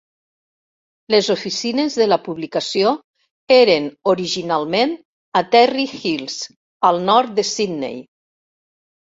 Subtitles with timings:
[1.15, 2.93] Les oficines de la publicació
[3.57, 4.97] eren originalment
[5.43, 6.39] a Terrey Hills,
[6.91, 8.03] al nord de Sydney.